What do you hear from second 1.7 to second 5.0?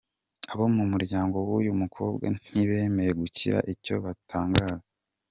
mukobwa ntibemeye kugira icyo batangaza.